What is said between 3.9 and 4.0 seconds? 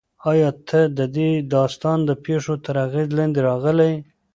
یې؟